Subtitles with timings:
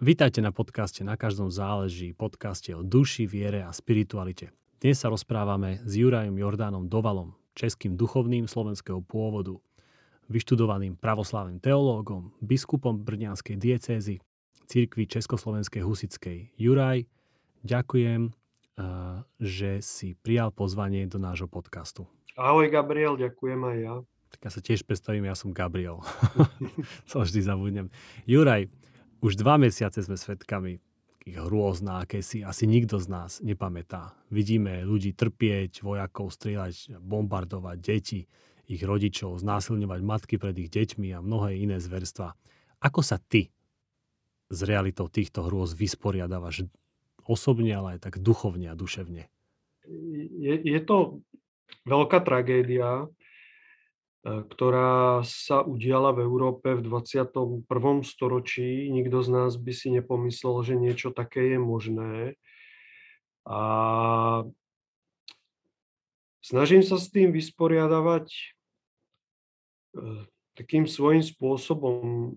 [0.00, 4.48] Vítajte na podcaste Na každom záleží, podcaste o duši, viere a spiritualite.
[4.80, 9.60] Dnes sa rozprávame s Jurajom Jordánom Dovalom, českým duchovným slovenského pôvodu,
[10.32, 14.24] vyštudovaným pravoslávnym teológom, biskupom Brňanskej diecézy,
[14.72, 16.56] cirkvi Československej husickej.
[16.56, 17.04] Juraj,
[17.60, 18.32] ďakujem,
[19.36, 22.08] že si prijal pozvanie do nášho podcastu.
[22.40, 23.94] Ahoj Gabriel, ďakujem aj ja.
[24.32, 26.00] Tak ja sa tiež predstavím, ja som Gabriel.
[27.12, 27.92] to vždy zabudnem.
[28.24, 28.72] Juraj,
[29.20, 30.80] už dva mesiace sme svetkami
[31.30, 34.16] hrôz na aké si asi nikto z nás nepamätá.
[34.32, 38.20] Vidíme ľudí trpieť, vojakov strieľať, bombardovať deti,
[38.70, 42.38] ich rodičov, znásilňovať matky pred ich deťmi a mnohé iné zverstva.
[42.80, 43.50] Ako sa ty
[44.50, 46.70] s realitou týchto hrôz vysporiadávaš
[47.26, 49.26] osobne, ale aj tak duchovne a duševne?
[50.38, 51.20] Je, je to
[51.86, 53.10] veľká tragédia.
[54.20, 57.64] E, ktorá sa udiala v Európe v 21.
[58.04, 58.92] storočí.
[58.92, 62.36] Nikto z nás by si nepomyslel, že niečo také je možné.
[63.48, 63.60] A
[66.44, 68.40] snažím sa s tým vysporiadavať e,
[70.52, 72.36] takým svojím spôsobom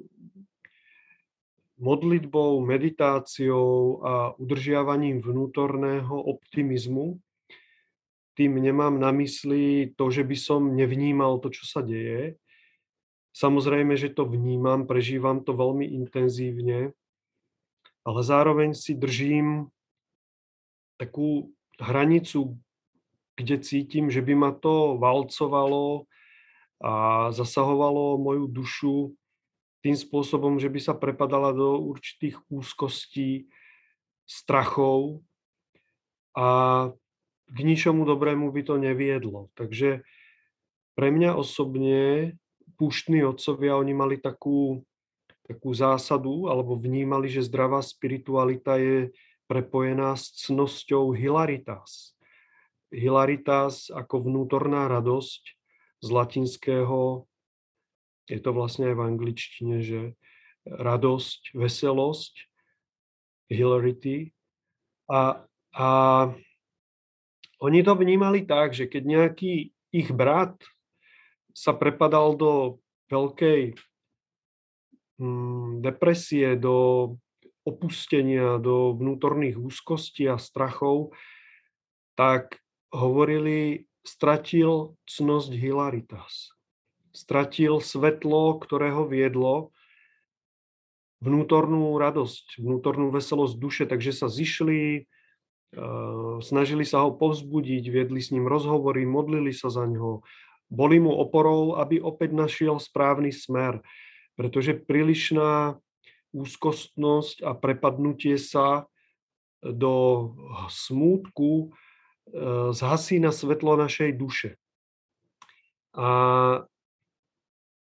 [1.83, 7.19] modlitbou, meditáciou a udržiavaním vnútorného optimizmu,
[8.33, 12.37] tým nemám na mysli to, že by som nevnímal to, čo sa deje.
[13.33, 16.93] Samozrejme, že to vnímam, prežívam to veľmi intenzívne,
[18.05, 19.69] ale zároveň si držím
[21.01, 21.49] takú
[21.81, 22.57] hranicu,
[23.33, 26.05] kde cítim, že by ma to valcovalo
[26.83, 26.93] a
[27.33, 28.95] zasahovalo moju dušu
[29.81, 33.49] tým spôsobom, že by sa prepadala do určitých úzkostí,
[34.23, 35.19] strachov
[36.31, 36.89] a
[37.53, 39.53] k ničomu dobrému by to neviedlo.
[39.53, 40.01] Takže
[40.97, 42.33] pre mňa osobne
[42.81, 44.81] púštni otcovia, oni mali takú,
[45.45, 49.13] takú zásadu, alebo vnímali, že zdravá spiritualita je
[49.45, 52.17] prepojená s cnosťou hilaritas.
[52.89, 55.43] Hilaritas ako vnútorná radosť
[56.01, 57.29] z latinského,
[58.25, 60.01] je to vlastne aj v angličtine, že
[60.65, 62.33] radosť, veselosť,
[63.51, 64.31] hilarity.
[65.11, 65.43] A,
[65.75, 65.89] a
[67.63, 70.59] oni to vnímali tak, že keď nejaký ich brat
[71.55, 73.79] sa prepadal do veľkej
[75.23, 77.15] mm, depresie, do
[77.63, 81.15] opustenia, do vnútorných úzkostí a strachov,
[82.19, 82.59] tak
[82.91, 86.51] hovorili, stratil cnosť hilaritas.
[87.15, 89.71] Stratil svetlo, ktoré ho viedlo,
[91.23, 95.07] vnútornú radosť, vnútornú veselosť duše, takže sa zišli,
[96.41, 100.21] snažili sa ho povzbudiť, viedli s ním rozhovory, modlili sa za ňo,
[100.69, 103.81] boli mu oporou, aby opäť našiel správny smer,
[104.33, 105.77] pretože prílišná
[106.33, 108.89] úzkostnosť a prepadnutie sa
[109.61, 109.93] do
[110.67, 114.49] smútku ehm, zhasí na svetlo našej duše.
[115.93, 116.65] A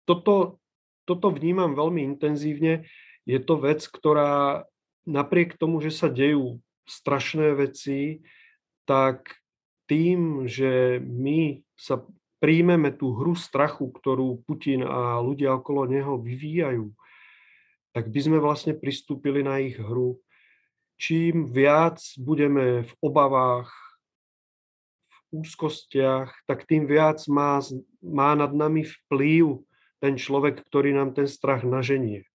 [0.10, 0.58] toto,
[1.06, 2.90] toto vnímam veľmi intenzívne.
[3.30, 4.66] Je to vec, ktorá
[5.06, 6.58] napriek tomu, že sa dejú
[6.92, 8.20] strašné veci,
[8.84, 9.40] tak
[9.88, 12.04] tým, že my sa
[12.42, 16.90] príjmeme tú hru strachu, ktorú Putin a ľudia okolo neho vyvíjajú,
[17.94, 20.18] tak by sme vlastne pristúpili na ich hru.
[20.98, 23.70] Čím viac budeme v obavách,
[25.12, 27.62] v úzkostiach, tak tým viac má,
[28.00, 29.62] má nad nami vplyv
[30.02, 32.31] ten človek, ktorý nám ten strach naženie.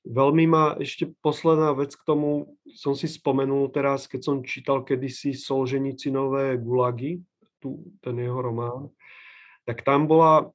[0.00, 5.36] Veľmi ma ešte posledná vec k tomu, som si spomenul teraz, keď som čítal kedysi
[5.36, 7.20] Solženicinové Gulagy,
[7.60, 8.88] tu, ten jeho román,
[9.68, 10.48] tak tam bola,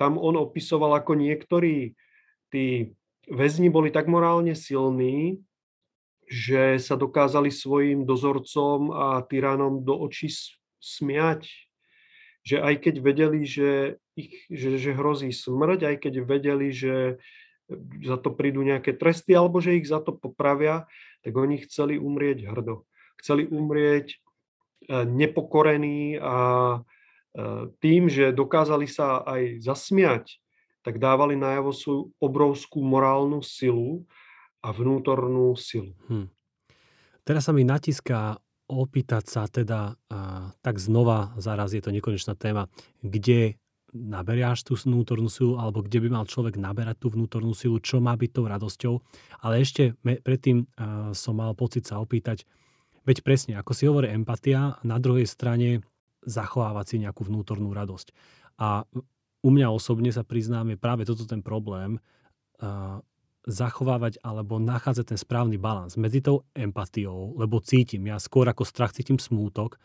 [0.00, 1.92] tam on opisoval, ako niektorí
[2.48, 2.96] tí
[3.28, 5.44] väzni boli tak morálne silní,
[6.26, 10.32] že sa dokázali svojim dozorcom a tyranom do očí
[10.80, 11.46] smiať.
[12.46, 17.18] Že aj keď vedeli, že, ich, že, že hrozí smrť, aj keď vedeli, že
[18.02, 20.86] za to prídu nejaké tresty alebo že ich za to popravia,
[21.26, 22.86] tak oni chceli umrieť hrdo.
[23.18, 24.16] Chceli umrieť e,
[25.02, 26.78] nepokorení a e,
[27.82, 30.38] tým, že dokázali sa aj zasmiať,
[30.86, 34.06] tak dávali najavo svoju obrovskú morálnu silu
[34.62, 35.98] a vnútornú silu.
[36.06, 36.30] Hm.
[37.26, 38.38] Teraz sa mi natiská
[38.70, 42.70] opýtať sa teda, a, tak znova, zaraz je to nekonečná téma,
[43.02, 43.58] kde
[43.94, 48.18] naberiaš tú vnútornú silu, alebo kde by mal človek naberať tú vnútornú silu, čo má
[48.18, 48.94] byť tou radosťou.
[49.46, 52.44] Ale ešte predtým uh, som mal pocit sa opýtať,
[53.06, 55.86] veď presne, ako si hovorí empatia, na druhej strane
[56.26, 58.10] zachovávať si nejakú vnútornú radosť.
[58.58, 58.82] A
[59.46, 62.02] u mňa osobne sa priznám, je práve toto ten problém,
[62.60, 62.98] uh,
[63.46, 68.90] zachovávať alebo nachádzať ten správny balans medzi tou empatiou, lebo cítim, ja skôr ako strach
[68.90, 69.78] cítim smútok,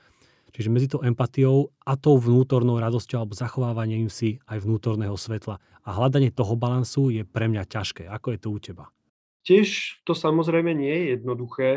[0.52, 5.60] čiže medzi tou empatiou a tou vnútornou radosťou alebo zachovávaním si aj vnútorného svetla.
[5.82, 8.06] A hľadanie toho balansu je pre mňa ťažké.
[8.06, 8.86] Ako je to u teba?
[9.42, 11.70] Tiež to samozrejme nie je jednoduché,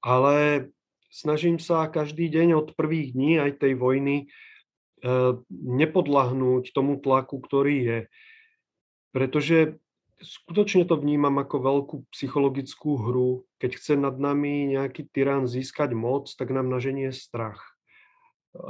[0.00, 0.68] ale
[1.12, 7.76] snažím sa každý deň od prvých dní aj tej vojny eh, nepodlahnúť tomu tlaku, ktorý
[7.84, 8.00] je.
[9.12, 9.76] Pretože
[10.22, 13.44] skutočne to vnímam ako veľkú psychologickú hru.
[13.58, 17.71] Keď chce nad nami nejaký tyrán získať moc, tak nám naženie strach.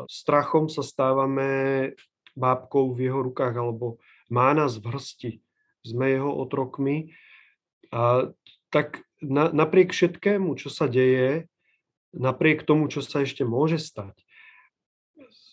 [0.07, 1.93] Strachom sa stávame
[2.39, 3.99] bábkou v jeho rukách, alebo
[4.31, 5.33] má nás v hrsti.
[5.83, 7.13] Sme jeho otrokmi
[7.91, 8.31] a
[8.71, 11.51] tak na, napriek všetkému, čo sa deje,
[12.15, 14.17] napriek tomu, čo sa ešte môže stať,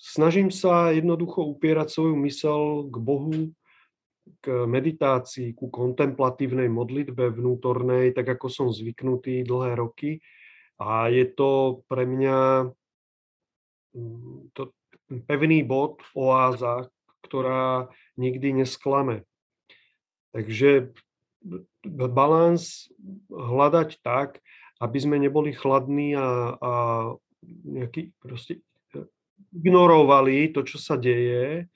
[0.09, 3.53] snažím sa jednoducho upierať svoju mysel k Bohu,
[4.39, 10.21] k meditácii, ku kontemplatívnej modlitbe vnútornej, tak ako som zvyknutý dlhé roky.
[10.79, 12.69] A je to pre mňa
[14.53, 14.73] to
[15.25, 16.89] pevný bod, oáza,
[17.25, 19.25] ktorá nikdy nesklame.
[20.35, 20.93] Takže
[21.87, 22.91] balans
[23.31, 24.43] hľadať tak,
[24.79, 26.73] aby sme neboli chladní a, a
[27.67, 29.07] nejaký proste e,
[29.55, 31.67] ignorovali to, čo sa deje,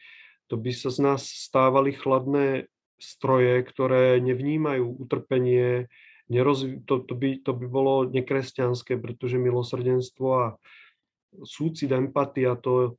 [0.48, 2.68] to by sa z nás stávali chladné
[3.00, 5.92] stroje, ktoré nevnímajú utrpenie,
[6.32, 10.48] nerozvi- to, to, by, to by bolo nekresťanské, pretože milosrdenstvo a
[11.42, 12.98] súcit, empatia, to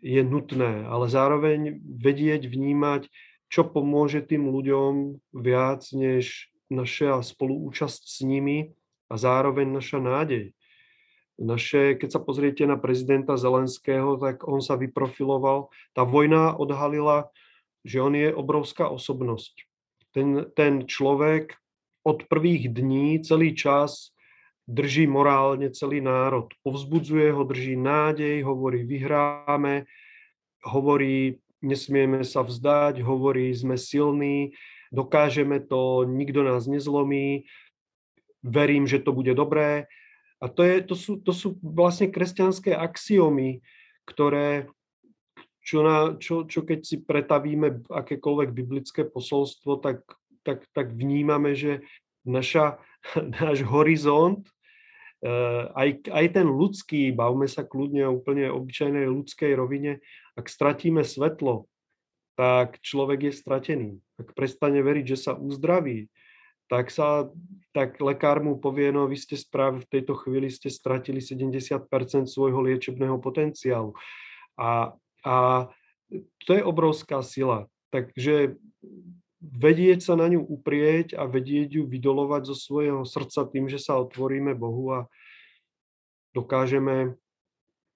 [0.00, 3.08] je nutné, ale zároveň vedieť, vnímať
[3.52, 8.74] čo pomôže tým ľuďom viac než naša spoluúčasť s nimi
[9.06, 10.56] a zároveň naša nádej.
[11.34, 15.70] Naše, keď sa pozriete na prezidenta Zelenského, tak on sa vyprofiloval.
[15.94, 17.30] Tá vojna odhalila,
[17.82, 19.66] že on je obrovská osobnosť.
[20.14, 21.58] Ten, ten človek
[22.06, 24.13] od prvých dní celý čas
[24.64, 26.48] drží morálne celý národ.
[26.64, 29.84] Povzbudzuje ho, drží nádej, hovorí vyhráme,
[30.64, 34.52] hovorí nesmieme sa vzdať, hovorí, sme silní,
[34.92, 37.48] dokážeme to, nikto nás nezlomí,
[38.44, 39.88] verím, že to bude dobré.
[40.44, 43.64] A to, je, to, sú, to sú vlastne kresťanské axiomy,
[44.04, 44.68] ktoré,
[45.64, 50.04] čo, na, čo, čo keď si pretavíme akékoľvek biblické posolstvo, tak,
[50.44, 51.80] tak, tak vnímame, že
[52.28, 52.76] naša,
[53.40, 54.44] náš horizont,
[55.24, 60.00] eh, aj, aj ten ľudský, bavme sa kľudne o úplne obyčajnej ľudskej rovine,
[60.34, 61.68] ak stratíme svetlo,
[62.34, 63.90] tak človek je stratený.
[64.18, 66.10] Ak prestane veriť, že sa uzdraví,
[66.66, 67.30] tak, sa,
[67.70, 71.86] tak lekár mu povie, no vy ste správ, v tejto chvíli ste stratili 70%
[72.26, 73.94] svojho liečebného potenciálu.
[74.58, 75.34] A, a
[76.42, 77.70] to je obrovská sila.
[77.94, 78.58] Takže
[79.52, 84.00] vedieť sa na ňu uprieť a vedieť ju vydolovať zo svojho srdca tým, že sa
[84.00, 85.00] otvoríme Bohu a
[86.32, 87.14] dokážeme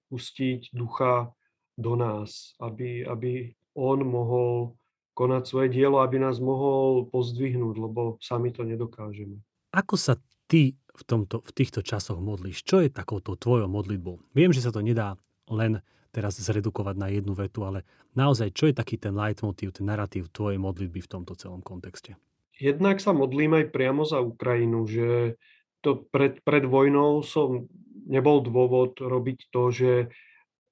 [0.09, 1.33] pustiť ducha
[1.79, 4.75] do nás, aby, aby on mohol
[5.15, 9.39] konať svoje dielo, aby nás mohol pozdvihnúť, lebo sami to nedokážeme.
[9.75, 10.15] Ako sa
[10.47, 12.63] ty v, tomto, v týchto časoch modlíš?
[12.63, 14.31] Čo je takouto tvojou modlitbou?
[14.31, 15.19] Viem, že sa to nedá
[15.51, 17.85] len teraz zredukovať na jednu vetu, ale
[18.17, 22.17] naozaj, čo je taký ten leitmotív, ten narratív tvojej modlitby v tomto celom kontexte?
[22.59, 25.39] Jednak sa modlím aj priamo za Ukrajinu, že
[25.79, 27.71] to pred, pred vojnou som
[28.09, 29.91] nebol dôvod robiť to, že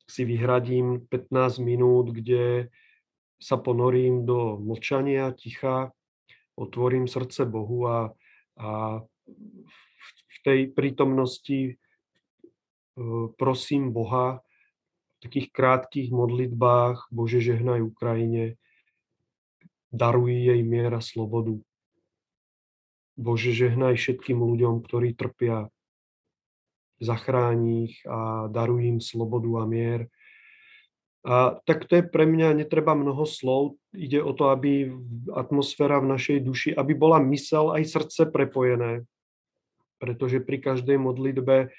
[0.07, 2.71] si vyhradím 15 minút, kde
[3.37, 5.93] sa ponorím do mlčania, ticha,
[6.57, 7.99] otvorím srdce Bohu a,
[8.57, 8.69] a
[10.27, 11.73] v tej prítomnosti e,
[13.37, 14.41] prosím Boha
[15.21, 18.57] takých krátkých modlitbách Bože žehnaj Ukrajine,
[19.89, 21.57] daruj jej mier a slobodu.
[23.17, 25.73] Bože žehnaj všetkým ľuďom, ktorí trpia
[27.01, 30.01] zachráni ich a daruj im slobodu a mier.
[31.27, 34.93] A tak to je pre mňa, netreba mnoho slov, ide o to, aby
[35.33, 39.03] atmosféra v našej duši, aby bola mysel aj srdce prepojené,
[39.99, 41.73] pretože pri každej modlitbe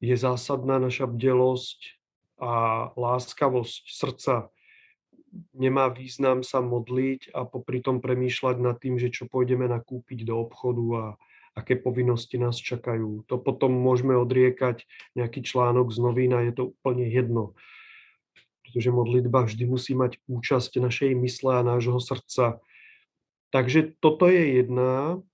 [0.00, 1.96] je zásadná naša bdelosť
[2.36, 2.52] a
[2.94, 4.34] láskavosť srdca.
[5.52, 10.40] Nemá význam sa modliť a popri tom premýšľať nad tým, že čo pôjdeme nakúpiť do
[10.40, 11.04] obchodu a,
[11.56, 13.24] aké povinnosti nás čakajú.
[13.32, 14.84] To potom môžeme odriekať
[15.16, 17.56] nejaký článok z novín a je to úplne jedno.
[18.64, 22.60] Pretože modlitba vždy musí mať účasť našej mysle a nášho srdca.
[23.48, 25.24] Takže toto je jedna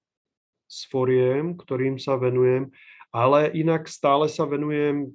[0.71, 2.71] z foriem, ktorým sa venujem,
[3.11, 5.12] ale inak stále sa venujem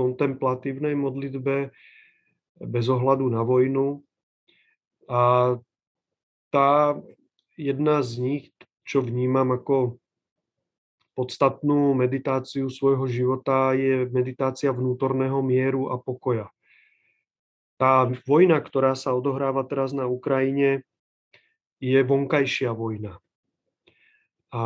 [0.00, 1.68] kontemplatívnej modlitbe
[2.64, 4.00] bez ohľadu na vojnu.
[5.12, 5.54] A
[6.48, 6.96] tá
[7.60, 8.44] jedna z nich,
[8.88, 10.00] čo vnímam ako
[11.12, 16.48] podstatnú meditáciu svojho života, je meditácia vnútorného mieru a pokoja.
[17.76, 20.84] Tá vojna, ktorá sa odohráva teraz na Ukrajine,
[21.80, 23.20] je vonkajšia vojna.
[24.52, 24.62] A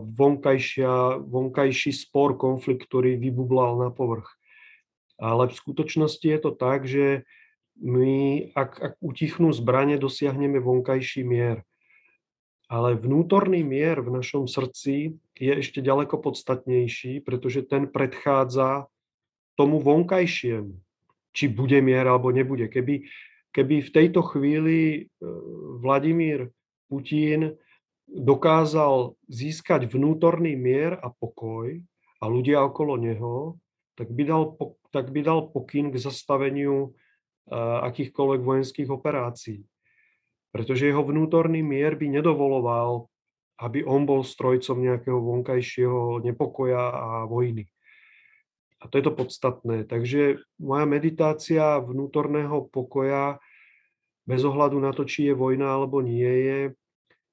[0.00, 4.37] vonkajšia, vonkajší spor, konflikt, ktorý vybublal na povrch.
[5.18, 7.26] Ale v skutočnosti je to tak, že
[7.78, 11.62] my, ak, ak utichnú zbranie, dosiahneme vonkajší mier.
[12.68, 18.90] Ale vnútorný mier v našom srdci je ešte ďaleko podstatnejší, pretože ten predchádza
[19.56, 20.76] tomu vonkajšiemu.
[21.32, 22.68] Či bude mier alebo nebude.
[22.68, 23.08] Keby,
[23.56, 25.00] keby v tejto chvíli e,
[25.80, 26.50] Vladimír
[26.92, 27.56] Putin
[28.08, 31.72] dokázal získať vnútorný mier a pokoj
[32.18, 33.60] a ľudia okolo neho,
[33.96, 34.56] tak by dal,
[34.88, 39.64] tak by dal pokyn k zastaveniu uh, akýchkoľvek vojenských operácií.
[40.48, 43.04] Pretože jeho vnútorný mier by nedovoloval,
[43.60, 47.68] aby on bol strojcom nejakého vonkajšieho nepokoja a vojny.
[48.78, 49.84] A to je to podstatné.
[49.90, 53.42] Takže moja meditácia vnútorného pokoja,
[54.22, 56.60] bez ohľadu na to, či je vojna alebo nie je,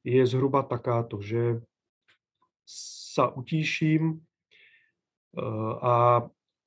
[0.06, 1.62] je zhruba takáto, že
[2.66, 6.26] sa utíším eh, a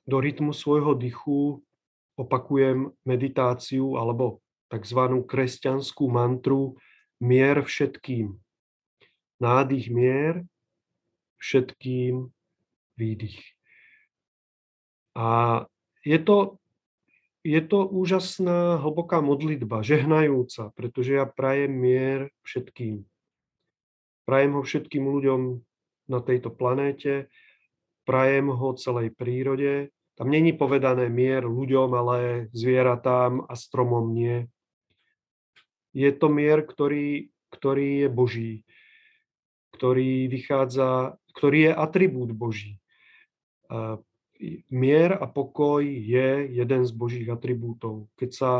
[0.08, 1.60] do rytmu svojho dychu
[2.16, 4.40] opakujem meditáciu alebo
[4.72, 5.00] tzv.
[5.28, 6.80] kresťanskú mantru
[7.20, 8.32] mier všetkým.
[9.38, 10.42] Nádych mier,
[11.38, 12.32] všetkým
[12.98, 13.38] výdych.
[15.14, 15.62] A
[16.02, 16.58] je to,
[17.46, 23.06] je to úžasná, hlboká modlitba, žehnajúca, pretože ja prajem mier všetkým.
[24.26, 25.40] Prajem ho všetkým ľuďom
[26.10, 27.30] na tejto planéte,
[28.08, 29.92] prajem ho celej prírode.
[30.18, 32.18] Tam není povedané mier ľuďom, ale
[32.50, 34.50] zvieratám a stromom nie.
[35.94, 38.52] Je to mier, ktorý, ktorý je Boží,
[39.78, 42.82] ktorý vychádza, ktorý je atribút Boží.
[44.70, 48.10] Mier a pokoj je jeden z Božích atribútov.
[48.18, 48.52] Keď sa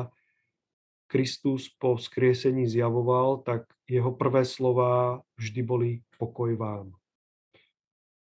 [1.06, 6.97] Kristus po skriesení zjavoval, tak jeho prvé slova vždy boli pokoj vám.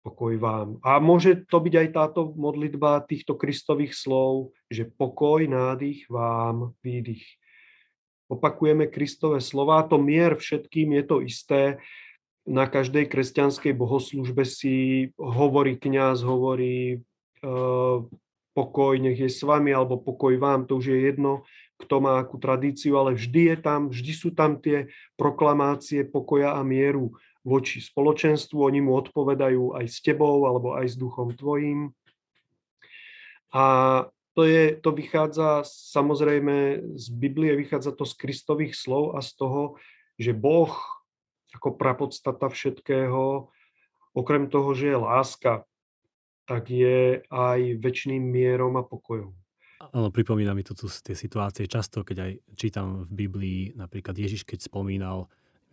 [0.00, 0.80] Pokoj vám.
[0.80, 7.24] A môže to byť aj táto modlitba týchto Kristových slov, že pokoj, nádych vám, výdych.
[8.32, 11.62] Opakujeme Kristové slova, to mier všetkým je to isté.
[12.48, 17.04] Na každej kresťanskej bohoslužbe si hovorí kňaz, hovorí
[17.44, 18.00] uh,
[18.56, 21.44] pokoj, nech je s vami, alebo pokoj vám, to už je jedno
[21.80, 26.60] kto má akú tradíciu, ale vždy je tam, vždy sú tam tie proklamácie pokoja a
[26.60, 27.16] mieru
[27.50, 31.90] voči spoločenstvu, oni mu odpovedajú aj s tebou alebo aj s duchom tvojim.
[33.50, 33.64] A
[34.38, 39.74] to, je, to vychádza samozrejme z Biblie, vychádza to z Kristových slov a z toho,
[40.14, 40.70] že Boh
[41.50, 43.50] ako prapodstata všetkého,
[44.14, 45.66] okrem toho, že je láska,
[46.46, 49.34] tak je aj väčšným mierom a pokojom.
[49.80, 54.44] Áno, pripomína mi to tu tie situácie často, keď aj čítam v Biblii, napríklad Ježiš,
[54.44, 55.26] keď spomínal,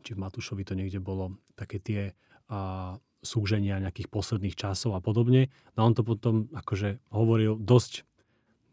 [0.04, 2.02] či v Matúšovi to niekde bolo, také tie
[2.50, 5.50] a, súženia nejakých posledných časov a podobne.
[5.76, 8.06] No on to potom akože hovoril dosť,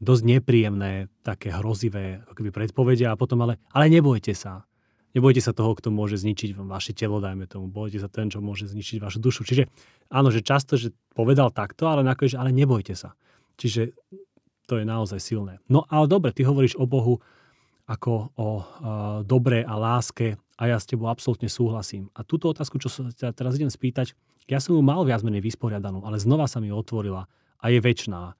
[0.04, 4.68] dosť nepríjemné, také hrozivé ako predpovedia a potom ale, ale nebojte sa.
[5.14, 7.70] Nebojte sa toho, kto môže zničiť vaše telo, dajme tomu.
[7.70, 9.46] Bojte sa ten, čo môže zničiť vašu dušu.
[9.46, 9.70] Čiže
[10.10, 13.14] áno, že často, že povedal takto, ale nakoniec, ale nebojte sa.
[13.54, 13.94] Čiže
[14.66, 15.62] to je naozaj silné.
[15.70, 17.22] No ale dobre, ty hovoríš o Bohu
[17.84, 18.48] ako o
[19.22, 22.08] dobre a láske a ja s tebou absolútne súhlasím.
[22.16, 24.16] A túto otázku, čo sa teraz idem spýtať,
[24.48, 27.28] ja som ju mal viac menej vysporiadanú, ale znova sa mi otvorila
[27.60, 28.36] a je väčšiná.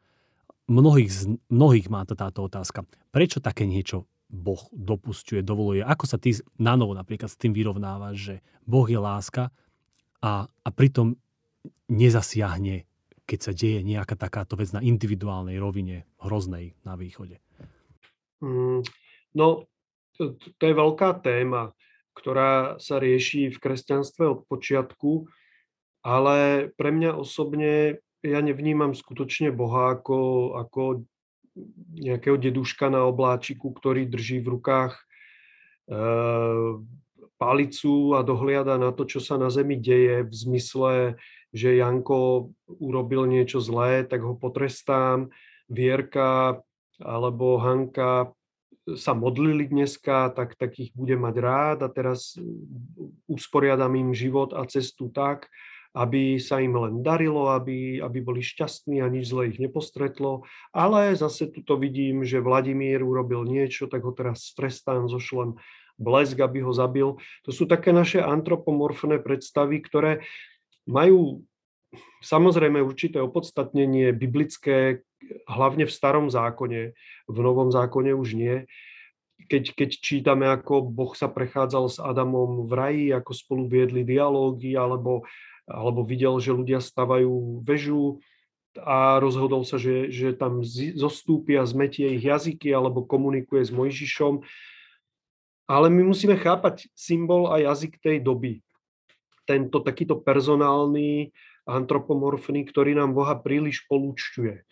[0.65, 2.89] Mnohých, mnohých má to táto otázka.
[3.13, 5.85] Prečo také niečo Boh dopustuje, dovoluje?
[5.85, 8.35] Ako sa ty na novo napríklad s tým vyrovnávaš, že
[8.65, 9.53] Boh je láska
[10.25, 11.21] a, a pritom
[11.93, 12.89] nezasiahne
[13.25, 17.41] keď sa deje nejaká takáto vec na individuálnej rovine hroznej na východe?
[18.45, 18.85] Mm,
[19.35, 19.69] no,
[20.19, 21.75] to, je veľká téma,
[22.15, 25.27] ktorá sa rieši v kresťanstve od počiatku,
[26.07, 30.83] ale pre mňa osobne ja nevnímam skutočne Boha ako, ako
[31.99, 35.03] nejakého deduška na obláčiku, ktorý drží v rukách e,
[37.37, 40.95] palicu a dohliada na to, čo sa na Zemi deje v zmysle
[41.55, 45.31] že Janko urobil niečo zlé, tak ho potrestám.
[45.71, 46.61] Vierka
[47.01, 48.35] alebo Hanka
[48.93, 52.37] sa modlili dneska, tak, tak ich budem mať rád a teraz
[53.25, 55.49] usporiadam im život a cestu tak,
[55.97, 60.45] aby sa im len darilo, aby, aby boli šťastní a nič zle ich nepostretlo.
[60.75, 65.57] Ale zase tuto vidím, že Vladimír urobil niečo, tak ho teraz trestám, zošlem
[65.97, 67.15] blesk, aby ho zabil.
[67.47, 70.27] To sú také naše antropomorfné predstavy, ktoré
[70.85, 71.47] majú
[72.21, 75.07] samozrejme určité opodstatnenie biblické,
[75.49, 76.93] hlavne v starom zákone,
[77.29, 78.57] v novom zákone už nie.
[79.51, 84.79] Keď, keď čítame, ako Boh sa prechádzal s Adamom v raji, ako spolu viedli dialógy,
[84.79, 85.27] alebo,
[85.69, 88.23] alebo videl, že ľudia stavajú väžu,
[88.83, 90.67] a rozhodol sa, že, že tam
[90.99, 94.43] zostúpia, zmetie ich jazyky alebo komunikuje s Mojžišom.
[95.71, 98.61] Ale my musíme chápať symbol a jazyk tej doby.
[99.47, 101.31] Tento takýto personálny,
[101.65, 104.67] antropomorfný, ktorý nám Boha príliš polúčťuje.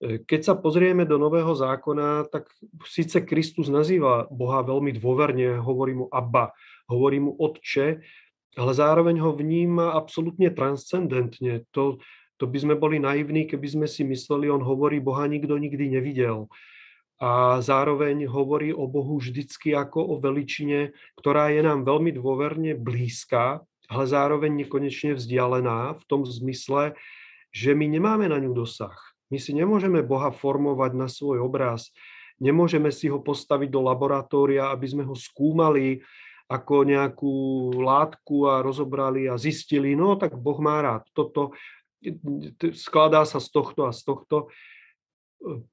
[0.00, 2.48] Keď sa pozrieme do Nového zákona, tak
[2.88, 6.56] síce Kristus nazýva Boha veľmi dôverne, hovorí mu Abba,
[6.88, 8.00] hovorí mu Otče,
[8.56, 11.68] ale zároveň ho vníma absolútne transcendentne.
[11.76, 12.00] To,
[12.40, 16.48] to by sme boli naivní, keby sme si mysleli, on hovorí, Boha nikto nikdy nevidel.
[17.20, 23.60] A zároveň hovorí o Bohu vždycky ako o veličine, ktorá je nám veľmi dôverne blízka,
[23.92, 26.96] ale zároveň nekonečne vzdialená v tom zmysle,
[27.52, 29.09] že my nemáme na ňu dosah.
[29.30, 31.94] My si nemôžeme Boha formovať na svoj obraz,
[32.42, 36.02] nemôžeme si ho postaviť do laboratória, aby sme ho skúmali
[36.50, 37.34] ako nejakú
[37.78, 41.54] látku a rozobrali a zistili, no tak Boh má rád toto,
[42.74, 44.50] skladá sa z tohto a z tohto.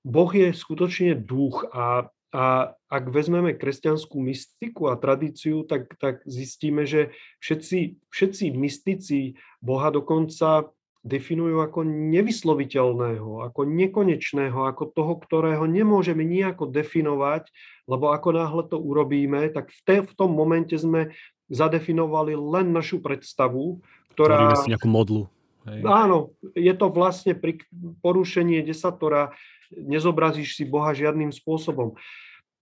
[0.05, 2.45] Boh je skutočne duch a, a
[2.93, 7.09] ak vezmeme kresťanskú mystiku a tradíciu, tak, tak zistíme, že
[7.41, 10.69] všetci, všetci mystici Boha dokonca
[11.07, 17.47] definujú ako nevysloviteľného, ako nekonečného, ako toho, ktorého nemôžeme nejako definovať,
[17.87, 21.15] lebo ako náhle to urobíme, tak v, te, v tom momente sme
[21.47, 23.79] zadefinovali len našu predstavu,
[24.11, 24.59] ktorá...
[24.59, 25.31] si nejakú modlu.
[25.63, 25.83] Hej.
[25.87, 27.63] Áno, je to vlastne pri
[28.03, 29.31] porušenie desatora,
[29.71, 31.95] nezobrazíš si Boha žiadnym spôsobom.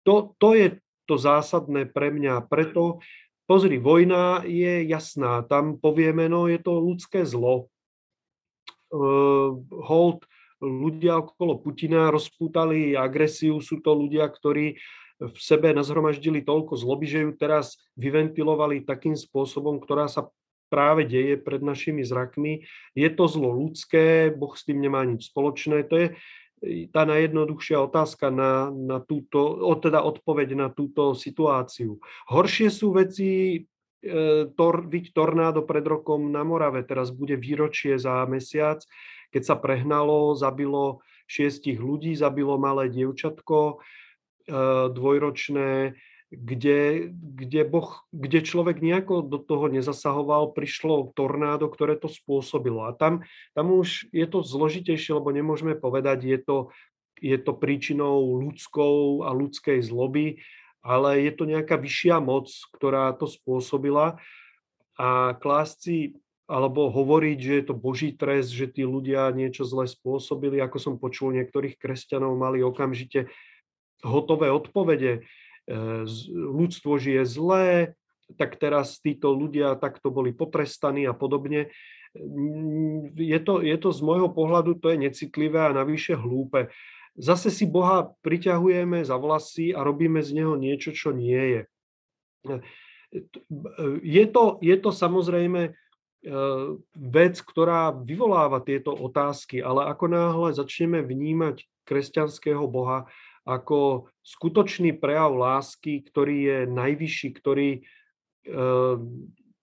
[0.08, 0.68] To, to je
[1.08, 2.48] to zásadné pre mňa.
[2.48, 3.04] Preto,
[3.48, 5.44] pozri, vojna je jasná.
[5.48, 7.72] Tam povieme, no je to ľudské zlo.
[8.90, 10.26] Uh, hold,
[10.60, 14.76] ľudia okolo Putina rozpútali agresiu, sú to ľudia, ktorí
[15.20, 20.32] v sebe nazhromaždili toľko zloby, že ju teraz vyventilovali takým spôsobom, ktorá sa
[20.72, 22.64] práve deje pred našimi zrakmi.
[22.96, 25.84] Je to zlo ľudské, Boh s tým nemá nič spoločné.
[25.92, 26.08] To je
[26.64, 32.00] e, tá najjednoduchšia otázka na, na túto, teda odpoveď na túto situáciu.
[32.32, 33.66] Horšie sú veci,
[34.56, 38.80] tor, viď tornádo pred rokom na Morave, teraz bude výročie za mesiac,
[39.30, 43.76] keď sa prehnalo, zabilo šiestich ľudí, zabilo malé dievčatko, e,
[44.90, 45.94] dvojročné,
[46.30, 52.86] kde, kde, boh, kde človek nejako do toho nezasahoval, prišlo tornádo, ktoré to spôsobilo.
[52.86, 53.26] A tam,
[53.58, 56.58] tam už je to zložitejšie, lebo nemôžeme povedať, je to,
[57.18, 60.42] je to príčinou ľudskou a ľudskej zloby,
[60.80, 64.20] ale je to nejaká vyššia moc, ktorá to spôsobila.
[65.00, 70.58] A klásci alebo hovoriť, že je to Boží trest, že tí ľudia niečo zle spôsobili,
[70.58, 73.30] ako som počul, niektorých kresťanov mali okamžite
[74.02, 75.30] hotové odpovede
[76.34, 77.94] ľudstvo žije zlé,
[78.38, 81.70] tak teraz títo ľudia takto boli potrestaní a podobne.
[83.14, 86.74] Je to, je to z môjho pohľadu, to je necitlivé a navyše hlúpe.
[87.18, 91.62] Zase si Boha priťahujeme za vlasy a robíme z Neho niečo, čo nie je.
[94.06, 95.72] Je to, je to samozrejme e,
[96.94, 103.10] vec, ktorá vyvoláva tieto otázky, ale ako náhle začneme vnímať kresťanského Boha
[103.50, 107.82] ako skutočný prejav lásky, ktorý je najvyšší, ktorý e,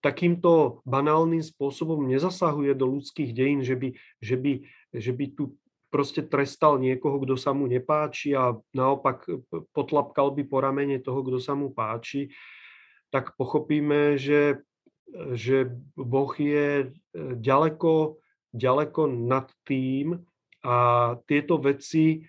[0.02, 4.52] takýmto banálnym spôsobom nezasahuje do ľudských dejín, že by, že by,
[4.90, 5.54] že by tu
[5.96, 9.24] proste trestal niekoho, kto sa mu nepáči a naopak
[9.72, 12.28] potlapkal by po ramene toho, kto sa mu páči,
[13.08, 14.60] tak pochopíme, že,
[15.32, 16.86] že Boh je e,
[17.40, 18.20] ďaleko,
[18.52, 20.20] ďaleko nad tým
[20.60, 20.76] a
[21.24, 22.20] tieto veci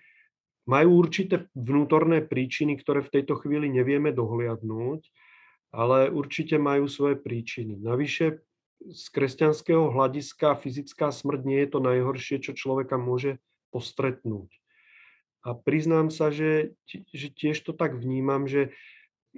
[0.64, 5.04] majú určité vnútorné príčiny, ktoré v tejto chvíli nevieme dohliadnúť,
[5.76, 7.76] ale určite majú svoje príčiny.
[7.76, 8.40] Navyše
[8.88, 13.36] z kresťanského hľadiska fyzická smrť nie je to najhoršie, čo človeka môže
[13.70, 14.50] postretnúť.
[15.46, 18.74] A priznám sa, že, že tiež to tak vnímam, že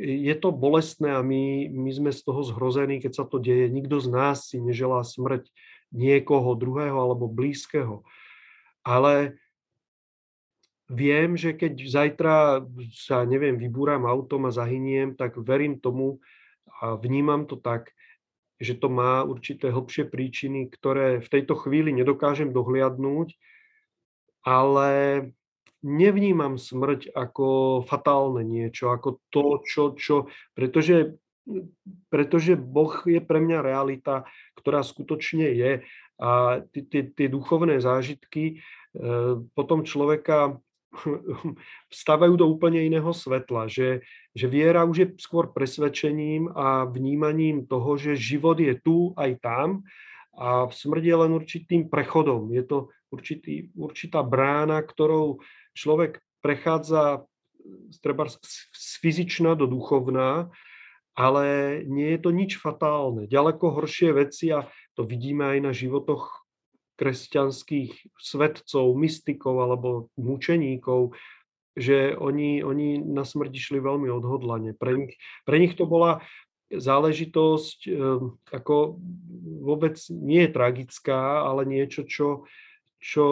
[0.00, 3.68] je to bolestné a my, my sme z toho zhrození, keď sa to deje.
[3.68, 5.50] Nikto z nás si neželá smrť
[5.92, 8.06] niekoho druhého alebo blízkeho.
[8.86, 9.36] Ale
[10.88, 12.64] viem, že keď zajtra
[12.96, 16.22] sa, neviem, vybúram autom a zahyniem, tak verím tomu
[16.80, 17.92] a vnímam to tak,
[18.60, 23.36] že to má určité hlbšie príčiny, ktoré v tejto chvíli nedokážem dohliadnúť,
[24.44, 24.90] ale
[25.80, 27.46] nevnímam smrť ako
[27.88, 30.16] fatálne niečo, ako to, čo, čo
[30.52, 31.16] pretože,
[32.12, 34.28] pretože Boh je pre mňa realita,
[34.60, 35.72] ktorá skutočne je.
[36.20, 39.00] A tie duchovné zážitky e,
[39.56, 40.60] potom človeka
[41.94, 44.04] vstávajú do úplne iného svetla, že,
[44.36, 49.68] že viera už je skôr presvedčením a vnímaním toho, že život je tu aj tam
[50.36, 52.50] a smrť je len určitým prechodom.
[52.54, 52.78] Je to
[53.10, 55.42] určitý, určitá brána, ktorou
[55.74, 57.26] človek prechádza
[58.00, 60.48] treba z fyzičná do duchovná,
[61.12, 63.28] ale nie je to nič fatálne.
[63.28, 64.64] Ďaleko horšie veci a
[64.96, 66.46] to vidíme aj na životoch
[66.96, 71.16] kresťanských svetcov, mystikov alebo mučeníkov,
[71.72, 74.76] že oni, oni na smrti šli veľmi odhodlane.
[74.76, 75.16] Pre nich,
[75.48, 76.20] pre nich to bola
[76.70, 79.02] záležitosť ehm, ako
[79.60, 82.46] vôbec nie je tragická, ale niečo, čo,
[83.02, 83.24] čo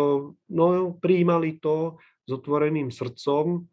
[0.50, 0.66] no,
[0.98, 3.64] prijímali to s otvoreným srdcom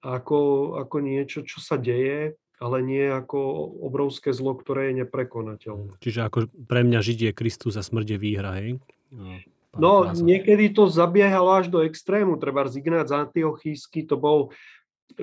[0.00, 0.40] ako,
[0.80, 3.40] ako niečo, čo sa deje, ale nie ako
[3.84, 5.96] obrovské zlo, ktoré je neprekonateľné.
[6.00, 8.80] Čiže ako pre mňa žiť je Kristus a smrť je výhra, hej?
[9.12, 9.40] No,
[9.76, 12.36] no niekedy to zabiehalo až do extrému.
[12.36, 14.52] Treba Ignác Antiochísky, to bol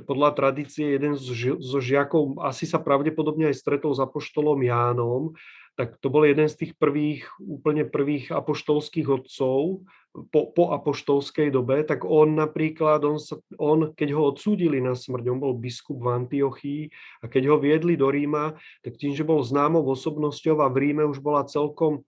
[0.03, 5.33] podľa tradície jeden zo žiakov, asi sa pravdepodobne aj stretol s apoštolom Jánom,
[5.77, 9.85] tak to bol jeden z tých prvých, úplne prvých apoštolských otcov
[10.33, 15.29] po, po apoštolskej dobe, tak on napríklad, on, sa, on, keď ho odsúdili na smrť,
[15.29, 16.81] on bol biskup v Antiochii
[17.21, 21.05] a keď ho viedli do Ríma, tak tým, že bol známou osobnosťou a v Ríme
[21.05, 22.01] už bola celkom,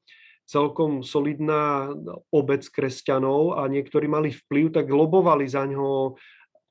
[0.50, 1.94] celkom solidná
[2.34, 6.18] obec kresťanov a niektorí mali vplyv, tak lobovali za ňo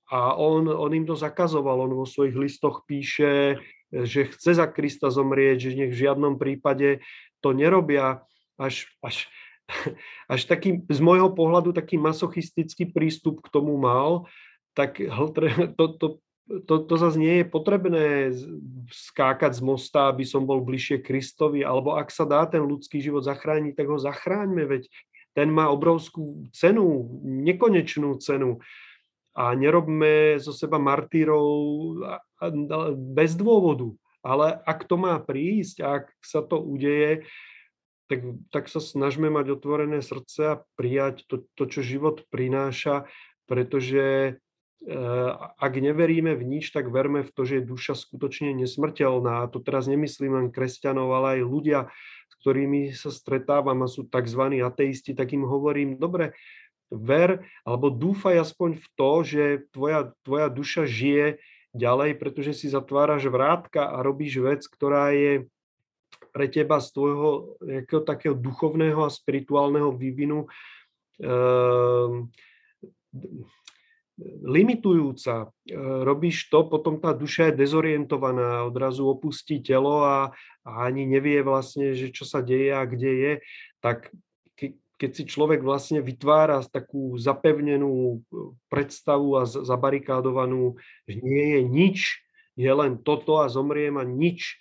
[0.08, 1.84] a on, on im to zakazoval.
[1.84, 3.60] On vo svojich listoch píše,
[3.92, 7.04] že chce za Krista zomrieť, že nech v žiadnom prípade
[7.44, 8.24] to nerobia.
[8.56, 9.28] Až, až,
[10.32, 14.24] až taký, z môjho pohľadu taký masochistický prístup k tomu mal,
[14.72, 14.96] tak
[15.78, 16.06] to, to,
[16.64, 18.32] to, to zase nie je potrebné
[18.88, 23.20] skákať z mosta, aby som bol bližšie Kristovi, alebo ak sa dá ten ľudský život
[23.28, 24.88] zachrániť, tak ho zachráňme, veď
[25.36, 28.64] ten má obrovskú cenu, nekonečnú cenu
[29.38, 31.46] a nerobme zo seba martírov
[33.14, 33.94] bez dôvodu.
[34.26, 37.22] Ale ak to má prísť, ak sa to udeje,
[38.10, 38.20] tak,
[38.50, 43.06] tak sa snažme mať otvorené srdce a prijať to, to čo život prináša,
[43.46, 49.46] pretože eh, ak neveríme v nič, tak verme v to, že je duša skutočne nesmrteľná.
[49.46, 51.80] A to teraz nemyslím len kresťanov, ale aj ľudia,
[52.26, 54.42] s ktorými sa stretávam a sú tzv.
[54.66, 56.34] ateisti, tak im hovorím, dobre,
[56.88, 61.40] ver alebo dúfaj aspoň v to, že tvoja, tvoja duša žije
[61.76, 65.46] ďalej, pretože si zatváraš vrátka a robíš vec, ktorá je
[66.32, 70.48] pre teba z tvojho jakého, takého duchovného a spirituálneho vývinu
[71.20, 72.10] eh,
[74.42, 75.46] limitujúca.
[75.46, 80.34] E, robíš to, potom tá duša je dezorientovaná, odrazu opustí telo a,
[80.66, 83.32] a ani nevie vlastne, že čo sa deje a kde je.
[83.78, 84.10] Tak
[84.98, 90.74] keď si človek vlastne vytvára takú zapevnenú e, predstavu a zabarikádovanú,
[91.06, 91.98] že nie je nič,
[92.58, 94.58] je len toto a zomriem a nič,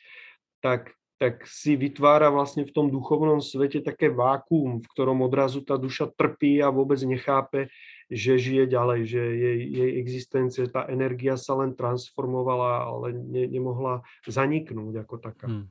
[0.62, 5.74] tak, tak si vytvára vlastne v tom duchovnom svete také vákuum, v ktorom odrazu tá
[5.74, 7.74] duša trpí a vôbec nechápe,
[8.08, 14.06] že žije ďalej, že jej, jej existencia, tá energia sa len transformovala, ale ne, nemohla
[14.30, 15.50] zaniknúť ako taká.
[15.50, 15.68] Hmm.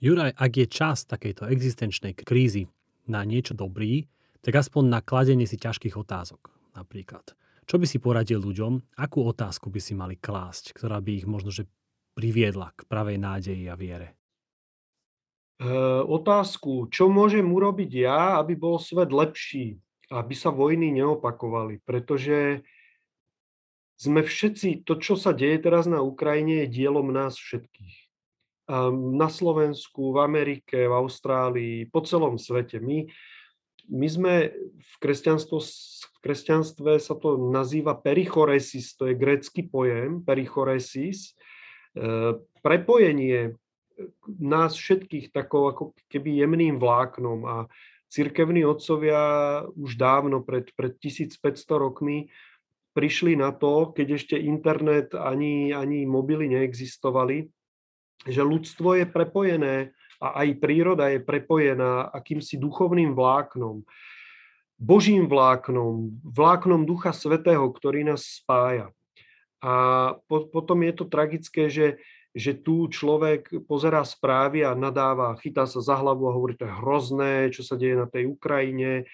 [0.00, 2.68] Juraj, ak je čas takejto existenčnej krízy,
[3.10, 4.06] na niečo dobrý,
[4.46, 7.34] tak aspoň na kladenie si ťažkých otázok napríklad.
[7.66, 11.50] Čo by si poradil ľuďom, akú otázku by si mali klásť, ktorá by ich možno
[11.50, 11.66] že
[12.14, 14.14] priviedla k pravej nádeji a viere?
[15.58, 15.66] E,
[16.06, 19.82] otázku, čo môžem urobiť ja, aby bol svet lepší,
[20.14, 22.62] aby sa vojny neopakovali, pretože
[23.98, 28.05] sme všetci, to, čo sa deje teraz na Ukrajine, je dielom nás všetkých
[28.92, 32.82] na Slovensku, v Amerike, v Austrálii, po celom svete.
[32.82, 33.06] My,
[33.86, 34.92] my sme v,
[36.02, 41.38] v kresťanstve sa to nazýva perichoresis, to je grécky pojem, perichoresis,
[41.94, 43.54] e, prepojenie
[44.26, 47.56] nás všetkých takou ako keby jemným vláknom a
[48.10, 51.38] cirkevní otcovia už dávno, pred, pred 1500
[51.70, 52.28] rokmi,
[52.96, 57.48] prišli na to, keď ešte internet ani, ani mobily neexistovali,
[58.24, 63.84] že ľudstvo je prepojené a aj príroda je prepojená akýmsi duchovným vláknom,
[64.76, 68.92] Božím vláknom, vláknom Ducha Svetého, ktorý nás spája.
[69.64, 69.72] A
[70.28, 71.96] po, potom je to tragické, že,
[72.36, 76.78] že tu človek pozerá správy a nadáva, chytá sa za hlavu a hovorí, to je
[76.84, 79.08] hrozné, čo sa deje na tej Ukrajine,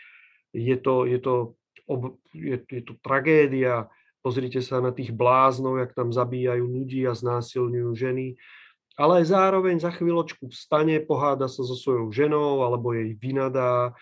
[0.50, 1.54] je to, je to
[1.86, 3.86] ob, je, je to tragédia,
[4.18, 8.34] pozrite sa na tých bláznov, jak tam zabíjajú ľudí a znásilňujú ženy,
[8.96, 13.92] ale zároveň za chvíľočku vstane, poháda sa so svojou ženou alebo jej vynadá, e,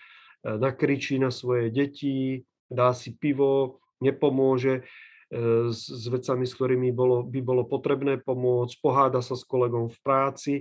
[0.59, 7.23] nakričí na svoje deti, dá si pivo, nepomôže e, s, s vecami, s ktorými bolo,
[7.23, 10.53] by bolo potrebné pomôcť, poháda sa s kolegom v práci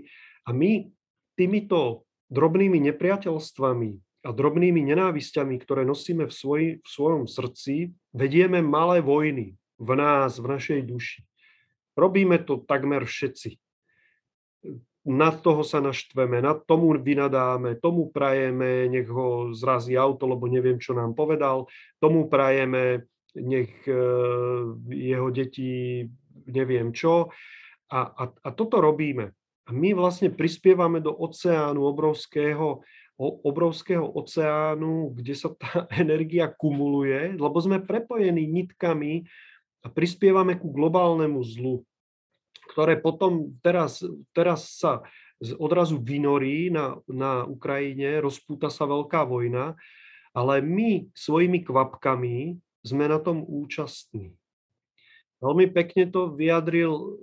[0.47, 0.87] a my
[1.35, 3.91] týmito drobnými nepriateľstvami
[4.21, 10.37] a drobnými nenávisťami, ktoré nosíme v, svoj, v svojom srdci, vedieme malé vojny v nás,
[10.37, 11.25] v našej duši.
[11.97, 13.57] Robíme to takmer všetci.
[15.01, 20.77] Na toho sa naštveme, na tomu vynadáme, tomu prajeme, nech ho zrazí auto, lebo neviem,
[20.77, 21.65] čo nám povedal,
[21.97, 24.03] tomu prajeme, nech e,
[24.93, 26.05] jeho deti
[26.53, 27.33] neviem čo.
[27.91, 29.33] A, a, a toto robíme.
[29.67, 32.85] A my vlastne prispievame do oceánu obrovského,
[33.21, 39.25] obrovského oceánu, kde sa tá energia kumuluje, lebo sme prepojení nitkami
[39.81, 41.89] a prispievame ku globálnemu zlu,
[42.71, 45.03] ktoré potom teraz, teraz sa
[45.59, 49.75] odrazu vynorí na, na Ukrajine, rozpúta sa veľká vojna,
[50.31, 52.55] ale my svojimi kvapkami
[52.87, 54.31] sme na tom účastní.
[55.43, 57.19] Veľmi pekne to vyjadril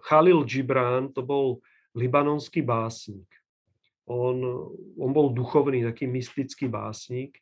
[0.00, 1.60] Khalil Gibran, to bol
[1.92, 3.28] libanonský básnik.
[4.08, 4.34] On,
[4.96, 7.38] on bol duchovný, taký mystický básnik.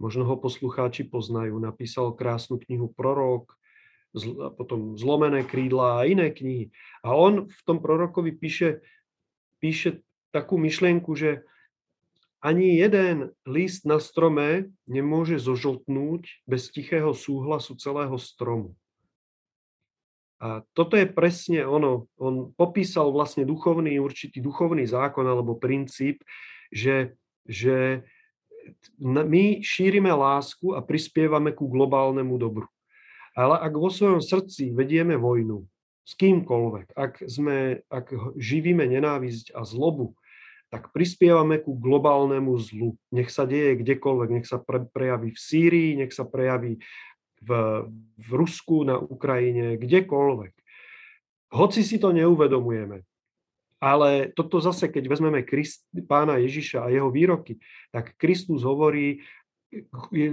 [0.00, 1.60] Možno ho poslucháči poznajú.
[1.60, 3.59] Napísal krásnu knihu Prorok,
[4.58, 6.74] potom Zlomené krídla a iné knihy.
[7.06, 8.82] A on v tom prorokovi píše,
[9.62, 10.02] píše
[10.34, 11.46] takú myšlienku, že
[12.40, 18.72] ani jeden list na strome nemôže zožltnúť bez tichého súhlasu celého stromu.
[20.40, 22.08] A toto je presne ono.
[22.16, 26.24] On popísal vlastne duchovný, určitý duchovný zákon alebo princíp,
[26.72, 27.12] že,
[27.44, 28.08] že
[29.04, 32.66] my šírime lásku a prispievame ku globálnemu dobru.
[33.38, 35.66] Ale ak vo svojom srdci vedieme vojnu
[36.02, 40.18] s kýmkoľvek, ak, sme, ak živíme nenávisť a zlobu,
[40.70, 42.94] tak prispievame ku globálnemu zlu.
[43.10, 46.78] Nech sa deje kdekoľvek, nech sa pre, prejaví v Sýrii, nech sa prejaví
[47.42, 47.50] v,
[48.14, 50.54] v Rusku, na Ukrajine, kdekoľvek.
[51.50, 53.02] Hoci si to neuvedomujeme,
[53.82, 57.58] ale toto zase, keď vezmeme Christ, pána Ježiša a jeho výroky,
[57.90, 59.24] tak Kristus hovorí,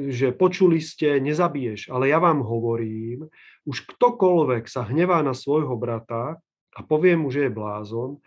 [0.09, 3.29] že počuli ste, nezabiješ, ale ja vám hovorím,
[3.69, 6.41] už ktokoľvek sa hnevá na svojho brata
[6.73, 8.17] a povie mu, že je blázon,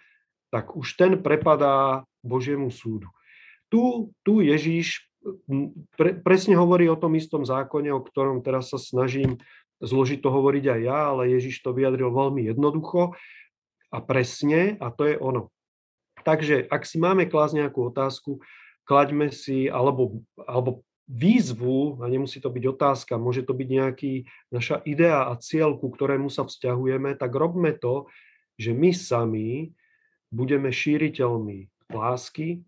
[0.55, 3.11] tak už ten prepadá Božiemu súdu.
[3.71, 5.11] Tu, tu Ježíš
[5.95, 9.39] pre, presne hovorí o tom istom zákone, o ktorom teraz sa snažím
[9.81, 13.17] zložiť to hovoriť aj ja, ale Ježiš to vyjadril veľmi jednoducho
[13.91, 15.49] a presne a to je ono.
[16.21, 18.45] Takže ak si máme klásť nejakú otázku,
[18.85, 24.13] klaďme si, alebo, alebo výzvu, a nemusí to byť otázka, môže to byť nejaký
[24.55, 28.07] naša idea a cieľ, ku ktorému sa vzťahujeme, tak robme to,
[28.55, 29.75] že my sami
[30.31, 32.63] budeme šíriteľmi lásky,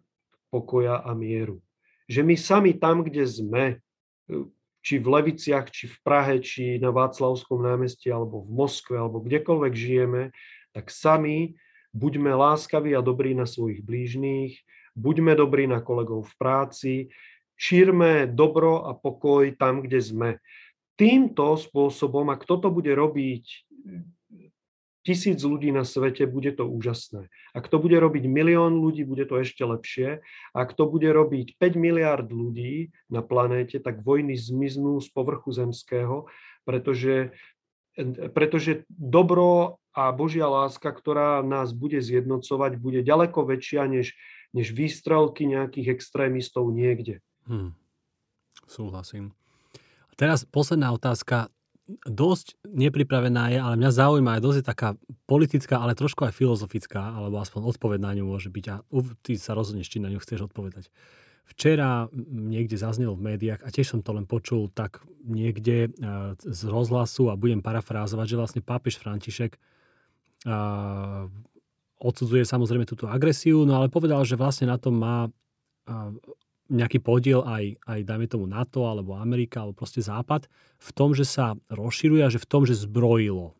[0.50, 1.62] pokoja a mieru.
[2.10, 3.64] Že my sami tam, kde sme,
[4.28, 4.44] e,
[4.82, 9.72] či v Leviciach, či v Prahe, či na Václavskom námestí, alebo v Moskve, alebo kdekoľvek
[9.72, 10.34] žijeme,
[10.74, 11.54] tak sami
[11.94, 14.58] buďme láskaví a dobrí na svojich blížných,
[14.98, 16.94] buďme dobrí na kolegov v práci,
[17.62, 20.30] šírme dobro a pokoj tam, kde sme.
[20.98, 23.44] Týmto spôsobom, ak toto bude robiť
[25.06, 27.30] tisíc ľudí na svete, bude to úžasné.
[27.54, 30.22] Ak to bude robiť milión ľudí, bude to ešte lepšie.
[30.54, 36.26] Ak to bude robiť 5 miliard ľudí na planéte, tak vojny zmiznú z povrchu zemského,
[36.66, 37.34] pretože,
[38.34, 44.14] pretože dobro a Božia láska, ktorá nás bude zjednocovať, bude ďaleko väčšia než,
[44.54, 47.22] než výstrelky nejakých extrémistov niekde.
[47.46, 47.74] Hmm.
[48.68, 49.34] Súhlasím.
[50.08, 51.48] A teraz posledná otázka
[52.06, 54.88] dosť nepripravená je, ale mňa zaujíma aj dosť je taká
[55.26, 58.76] politická, ale trošku aj filozofická, alebo aspoň odpoveď na ňu môže byť a
[59.20, 60.88] ty sa rozhodneš, či na ňu chceš odpovedať.
[61.42, 66.60] Včera niekde zaznelo v médiách, a tiež som to len počul tak niekde e, z
[66.70, 69.58] rozhlasu a budem parafrázovať, že vlastne pápež František
[72.02, 75.30] odsudzuje samozrejme túto agresiu, no ale povedal, že vlastne na tom má
[76.72, 80.48] nejaký podiel aj, aj dajme tomu NATO alebo Amerika alebo proste Západ
[80.80, 83.52] v tom, že sa rozširuje a že v tom, že zbrojilo.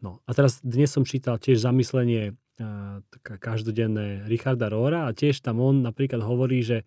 [0.00, 2.32] No a teraz dnes som čítal tiež zamyslenie
[3.12, 6.82] taká každodenné Richarda Rohra a tiež tam on napríklad hovorí, že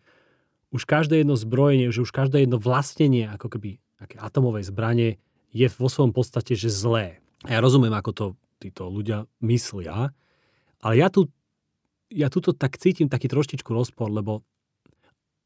[0.75, 5.09] už každé jedno zbrojenie, že už každé jedno vlastnenie ako keby také atomovej zbranie
[5.51, 7.23] je vo svojom podstate, že zlé.
[7.47, 8.25] A ja rozumiem, ako to
[8.59, 10.11] títo ľudia myslia,
[10.81, 11.31] ale ja tu
[12.11, 14.43] ja tuto tak cítim taký troštičku rozpor, lebo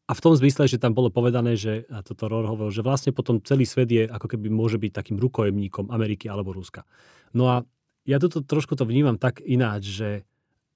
[0.05, 3.09] a v tom zmysle, že tam bolo povedané, že, a toto Rohr hovoril, že vlastne
[3.09, 6.85] potom celý svet je ako keby môže byť takým rukojemníkom Ameriky alebo Ruska.
[7.33, 7.65] No a
[8.05, 10.11] ja toto trošku to vnímam tak ináč, že,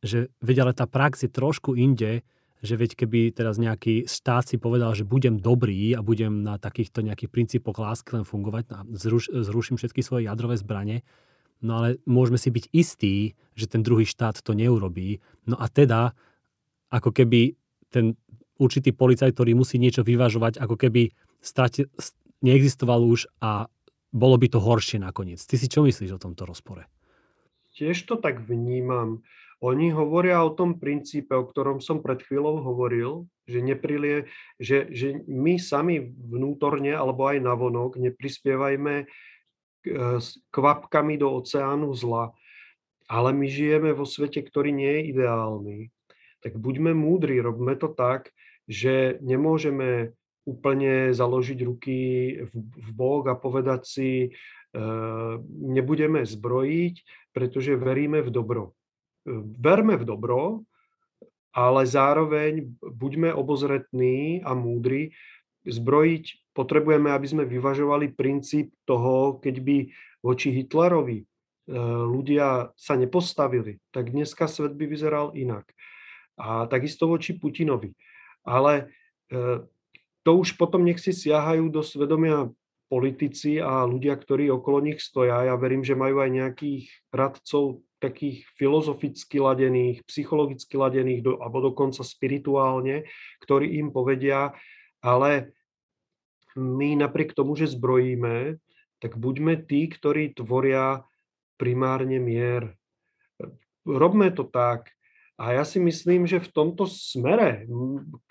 [0.02, 2.26] že veď ale tá prax je trošku inde,
[2.60, 7.06] že veď keby teraz nejaký štát si povedal, že budem dobrý a budem na takýchto
[7.06, 11.06] nejakých princípoch lásky len fungovať a zruš, zruším všetky svoje jadrové zbranie,
[11.62, 15.24] no ale môžeme si byť istí, že ten druhý štát to neurobí.
[15.48, 16.18] No a teda,
[16.92, 17.56] ako keby
[17.94, 18.20] ten
[18.60, 21.88] určitý policajt, ktorý musí niečo vyvažovať, ako keby strati,
[22.44, 23.72] neexistoval už a
[24.12, 25.40] bolo by to horšie nakoniec.
[25.40, 26.86] Ty si čo myslíš o tomto rozpore?
[27.74, 29.24] Tiež to tak vnímam.
[29.60, 35.20] Oni hovoria o tom princípe, o ktorom som pred chvíľou hovoril, že, neprilie, že, že
[35.28, 39.06] my sami vnútorne alebo aj navonok neprispievajme e,
[40.48, 42.32] kvapkami do oceánu zla,
[43.12, 45.78] ale my žijeme vo svete, ktorý nie je ideálny.
[46.40, 48.32] Tak buďme múdri, robme to tak,
[48.70, 50.14] že nemôžeme
[50.46, 51.98] úplne založiť ruky
[52.46, 54.30] v, v bok a povedať si, e,
[55.50, 56.96] nebudeme zbrojiť,
[57.34, 58.64] pretože veríme v dobro.
[59.26, 60.42] E, verme v dobro,
[61.50, 65.18] ale zároveň buďme obozretní a múdri.
[65.66, 69.78] Zbrojiť potrebujeme, aby sme vyvažovali princíp toho, keď by
[70.22, 71.26] voči Hitlerovi e,
[72.06, 75.66] ľudia sa nepostavili, tak dneska svet by vyzeral inak.
[76.40, 77.92] A takisto voči Putinovi
[78.50, 78.90] ale
[79.30, 79.62] e,
[80.26, 82.50] to už potom nech si siahajú do svedomia
[82.90, 85.46] politici a ľudia, ktorí okolo nich stoja.
[85.46, 92.02] Ja verím, že majú aj nejakých radcov takých filozoficky ladených, psychologicky ladených, do, alebo dokonca
[92.02, 93.06] spirituálne,
[93.46, 94.56] ktorí im povedia,
[95.04, 95.54] ale
[96.58, 98.58] my napriek tomu, že zbrojíme,
[99.00, 101.06] tak buďme tí, ktorí tvoria
[101.60, 102.74] primárne mier.
[103.84, 104.92] Robme to tak,
[105.40, 107.64] a ja si myslím, že v tomto smere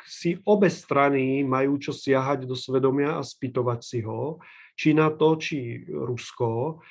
[0.05, 4.45] si obe strany majú čo siahať do svedomia a spýtovať si ho,
[4.77, 6.85] či na to, či Rusko.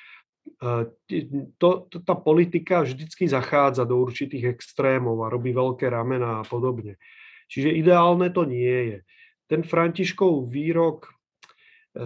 [0.58, 6.98] To, to, tá politika vždycky zachádza do určitých extrémov a robí veľké ramena a podobne.
[7.46, 8.98] Čiže ideálne to nie je.
[9.46, 11.12] Ten Františkov výrok e,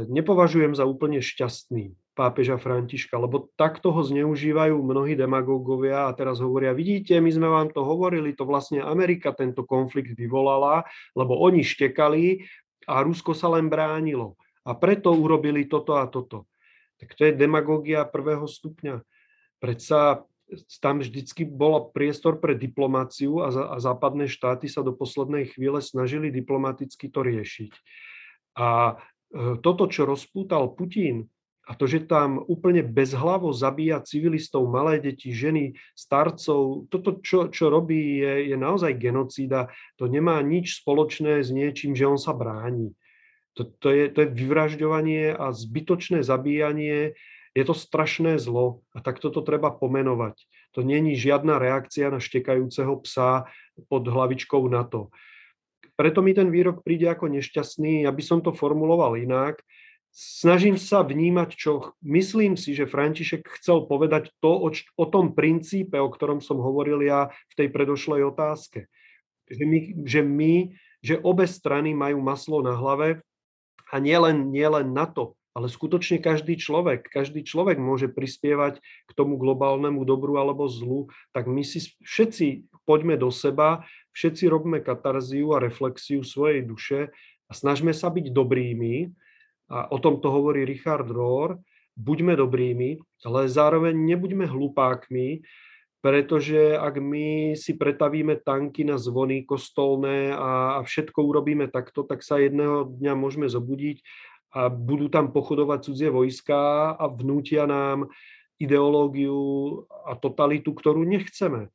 [0.06, 6.76] nepovažujem za úplne šťastný pápeža Františka, lebo takto ho zneužívajú mnohí demagógovia a teraz hovoria,
[6.76, 10.84] vidíte, my sme vám to hovorili, to vlastne Amerika tento konflikt vyvolala,
[11.16, 12.44] lebo oni štekali
[12.84, 14.36] a Rusko sa len bránilo.
[14.62, 16.46] A preto urobili toto a toto.
[17.00, 19.02] Tak to je demagógia prvého stupňa.
[19.58, 20.22] Predsa
[20.84, 26.28] tam vždycky bol priestor pre diplomáciu a, a západné štáty sa do poslednej chvíle snažili
[26.28, 27.72] diplomaticky to riešiť.
[28.60, 28.94] A e,
[29.64, 35.78] toto, čo rozpútal Putin, a to, že tam úplne bezhlavo zabíja civilistov, malé deti, ženy,
[35.94, 39.70] starcov, toto, čo, čo robí, je, je naozaj genocída.
[40.02, 42.90] To nemá nič spoločné s niečím, že on sa bráni.
[43.54, 47.14] To, to, je, to je vyvražďovanie a zbytočné zabíjanie.
[47.54, 50.42] Je to strašné zlo a tak toto treba pomenovať.
[50.74, 53.46] To není žiadna reakcia na štekajúceho psa
[53.86, 55.14] pod hlavičkou NATO.
[55.94, 58.08] Preto mi ten výrok príde ako nešťastný.
[58.08, 59.62] Ja by som to formuloval inak
[60.12, 65.96] snažím sa vnímať, čo myslím si, že František chcel povedať to o, o tom princípe,
[65.96, 68.92] o ktorom som hovoril ja v tej predošlej otázke.
[69.48, 70.54] Že my, že, my,
[71.00, 73.24] že obe strany majú maslo na hlave
[73.88, 79.10] a nielen nie len na to, ale skutočne každý človek, každý človek môže prispievať k
[79.12, 83.84] tomu globálnemu dobru alebo zlu, tak my si všetci poďme do seba,
[84.16, 87.12] všetci robíme katarziu a reflexiu svojej duše
[87.48, 89.12] a snažme sa byť dobrými,
[89.72, 91.56] a o tom to hovorí Richard Rohr,
[91.96, 95.40] buďme dobrými, ale zároveň nebuďme hlupákmi,
[96.04, 102.36] pretože ak my si pretavíme tanky na zvony kostolné a všetko urobíme takto, tak sa
[102.36, 104.02] jedného dňa môžeme zobudiť
[104.52, 108.12] a budú tam pochodovať cudzie vojska a vnútia nám
[108.60, 111.72] ideológiu a totalitu, ktorú nechceme.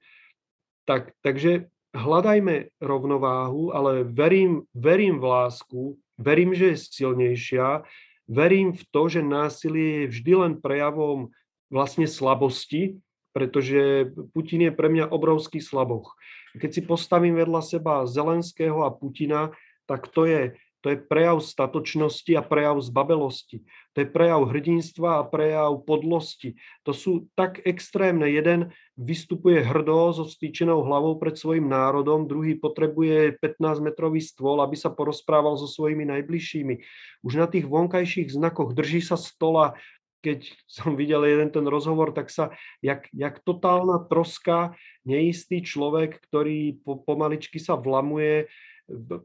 [0.86, 5.82] Tak, takže hľadajme rovnováhu, ale verím, verím v lásku,
[6.18, 7.86] verím, že je silnejšia,
[8.28, 11.32] verím v to, že násilie je vždy len prejavom
[11.72, 13.00] vlastne slabosti,
[13.32, 16.18] pretože Putin je pre mňa obrovský slaboch.
[16.58, 19.54] Keď si postavím vedľa seba Zelenského a Putina,
[19.86, 23.66] tak to je to je prejav statočnosti a prejav zbabelosti.
[23.92, 26.56] To je prejav hrdinstva a prejav podlosti.
[26.86, 28.30] To sú tak extrémne.
[28.30, 34.90] Jeden vystupuje hrdo so stýčenou hlavou pred svojim národom, druhý potrebuje 15-metrový stôl, aby sa
[34.90, 36.76] porozprával so svojimi najbližšími.
[37.22, 39.78] Už na tých vonkajších znakoch drží sa stola,
[40.26, 42.50] keď som videl jeden ten rozhovor, tak sa,
[42.82, 44.74] jak, jak totálna troska,
[45.06, 48.50] neistý človek, ktorý po, pomaličky sa vlamuje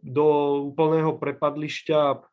[0.04, 0.26] do
[0.68, 2.28] úplného prepadlišťa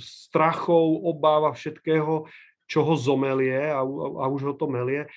[0.00, 2.26] strachov, obáva všetkého,
[2.68, 5.08] čo ho zomelie a, a už ho to melie.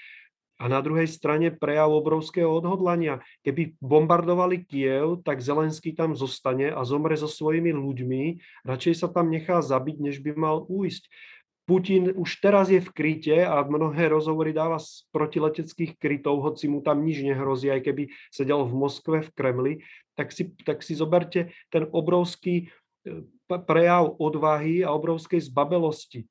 [0.61, 3.25] A na druhej strane prejav obrovského odhodlania.
[3.41, 8.23] Keby bombardovali Kiev, tak Zelenský tam zostane a zomre so svojimi ľuďmi.
[8.69, 11.09] Radšej sa tam nechá zabiť, než by mal újsť.
[11.65, 16.81] Putin už teraz je v kryte a mnohé rozhovory dáva z protileteckých krytov, hoci mu
[16.85, 19.73] tam nič nehrozí, aj keby sedel v Moskve, v Kremli,
[20.17, 22.67] tak si, tak si zoberte ten obrovský
[23.07, 26.27] e, prejav odvahy a obrovskej zbabelosti.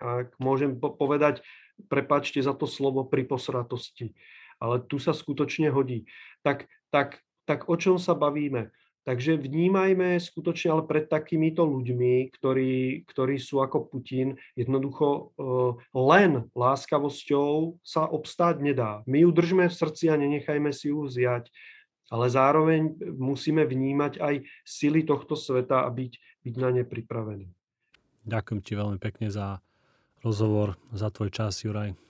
[0.00, 1.44] Ak môžem povedať,
[1.88, 4.12] prepačte za to slovo pri posratosti,
[4.60, 6.04] ale tu sa skutočne hodí.
[6.44, 8.74] Tak, tak, tak o čom sa bavíme?
[9.00, 16.44] Takže vnímajme skutočne ale pred takýmito ľuďmi, ktorí, ktorí sú ako Putin, jednoducho uh, len
[16.52, 19.00] láskavosťou sa obstáť nedá.
[19.08, 21.48] My ju držme v srdci a nenechajme si ju vziať,
[22.12, 27.48] ale zároveň musíme vnímať aj sily tohto sveta a byť, byť na ne pripravení.
[28.28, 29.64] Ďakujem ti veľmi pekne za
[30.22, 32.09] rozhovor, za tvoj čas, Juraj.